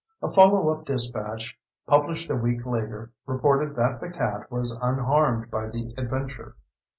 [0.23, 5.67] A follow up dispatch, published a week later, reported that the cat was unharmed by
[5.67, 6.55] the adventure.